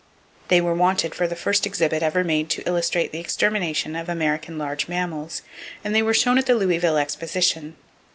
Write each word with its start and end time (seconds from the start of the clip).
They 0.47 0.61
were 0.61 0.73
wanted 0.73 1.13
for 1.13 1.27
the 1.27 1.35
first 1.35 1.67
exhibit 1.67 2.01
ever 2.01 2.23
made 2.23 2.49
to 2.49 2.63
illustrate 2.67 3.11
the 3.11 3.19
extermination 3.19 3.95
of 3.95 4.09
American 4.09 4.57
large 4.57 4.87
mammals, 4.87 5.43
and 5.83 5.93
they 5.93 6.01
were 6.01 6.11
shown 6.15 6.39
at 6.39 6.47
the 6.47 6.55
Louisville 6.55 6.97
Exposition. 6.97 7.75